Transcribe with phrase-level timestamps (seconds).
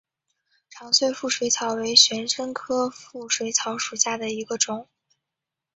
[0.71, 4.89] 长穗腹水草为玄参科腹水草属下的一个种。